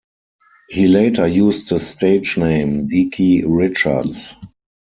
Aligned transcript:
He 0.69 0.87
later 0.87 1.27
used 1.27 1.69
the 1.69 1.79
stage 1.79 2.35
name 2.35 2.87
Deke 2.87 3.43
Richards. 3.45 4.33